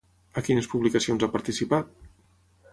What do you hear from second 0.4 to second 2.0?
quines publicacions ha participat?